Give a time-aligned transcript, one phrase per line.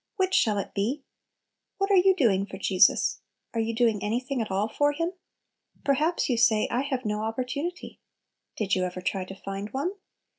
[0.15, 1.03] Which shall it be?
[1.77, 3.19] What are you doing for Jesus?
[3.53, 5.11] Are you doing anything at all for Him?
[5.83, 7.99] Perhaps you say, "I have no opportunity."
[8.57, 9.91] Did you ever try to find one?